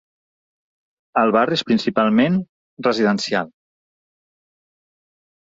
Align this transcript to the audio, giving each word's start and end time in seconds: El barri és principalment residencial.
El 1.21 1.33
barri 1.35 1.55
és 1.57 1.63
principalment 1.67 2.39
residencial. 2.89 3.53